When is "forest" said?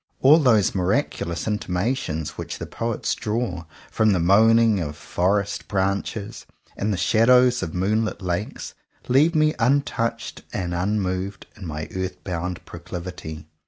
4.97-5.67